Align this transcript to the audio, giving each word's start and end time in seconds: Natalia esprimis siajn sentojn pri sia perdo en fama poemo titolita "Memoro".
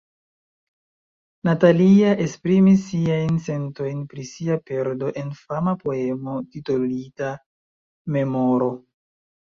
Natalia 1.49 2.13
esprimis 2.25 2.87
siajn 2.87 3.37
sentojn 3.49 4.01
pri 4.15 4.27
sia 4.33 4.59
perdo 4.73 5.15
en 5.25 5.33
fama 5.45 5.79
poemo 5.87 6.37
titolita 6.53 7.35
"Memoro". 8.19 8.77